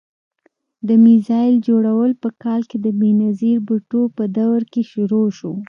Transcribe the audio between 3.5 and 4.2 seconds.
بوټو